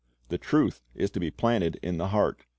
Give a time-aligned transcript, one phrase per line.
[0.29, 2.45] The truth is to be planted in the heart.